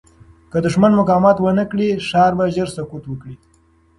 که 0.51 0.57
دښمن 0.65 0.91
مقاومت 0.99 1.37
ونه 1.39 1.63
کړي، 1.71 1.89
ښار 2.07 2.31
به 2.37 2.45
ژر 2.55 2.67
سقوط 2.75 3.03
وکړي. 3.07 3.35